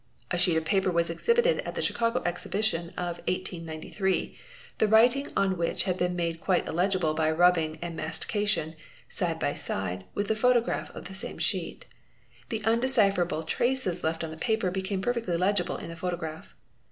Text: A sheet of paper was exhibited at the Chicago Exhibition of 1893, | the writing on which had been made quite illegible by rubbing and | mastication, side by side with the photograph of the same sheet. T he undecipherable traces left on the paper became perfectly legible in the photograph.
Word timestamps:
A 0.31 0.37
sheet 0.39 0.57
of 0.57 0.65
paper 0.65 0.89
was 0.89 1.11
exhibited 1.11 1.59
at 1.59 1.75
the 1.75 1.81
Chicago 1.83 2.23
Exhibition 2.25 2.89
of 2.97 3.17
1893, 3.27 4.35
| 4.57 4.77
the 4.79 4.87
writing 4.87 5.27
on 5.37 5.59
which 5.59 5.83
had 5.83 5.95
been 5.95 6.15
made 6.15 6.41
quite 6.41 6.67
illegible 6.67 7.13
by 7.13 7.29
rubbing 7.29 7.77
and 7.83 7.95
| 7.95 7.95
mastication, 7.95 8.75
side 9.07 9.37
by 9.37 9.53
side 9.53 10.05
with 10.15 10.27
the 10.27 10.35
photograph 10.35 10.89
of 10.95 11.05
the 11.05 11.13
same 11.13 11.37
sheet. 11.37 11.85
T 12.49 12.57
he 12.57 12.63
undecipherable 12.63 13.43
traces 13.43 14.03
left 14.03 14.23
on 14.23 14.31
the 14.31 14.37
paper 14.37 14.71
became 14.71 15.03
perfectly 15.03 15.37
legible 15.37 15.77
in 15.77 15.89
the 15.89 15.95
photograph. 15.95 16.55